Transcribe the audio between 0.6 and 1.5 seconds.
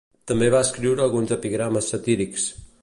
escriure alguns